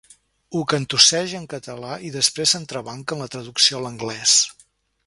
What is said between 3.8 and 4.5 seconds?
l'anglès.